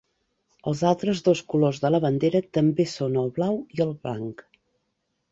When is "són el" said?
2.93-3.29